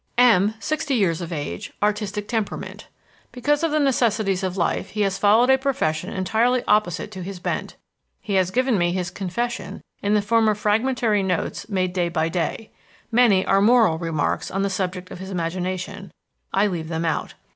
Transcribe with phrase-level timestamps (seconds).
[0.17, 2.87] M......, sixty years of age, artistic temperament.
[3.31, 7.37] Because of the necessities of life, he has followed a profession entirely opposite to his
[7.39, 7.75] bent.
[8.19, 12.29] He has given me his "confession" in the form of fragmentary notes made day by
[12.29, 12.71] day.
[13.11, 16.11] Many are moral remarks on the subject of his imagination
[16.51, 17.35] I leave them out.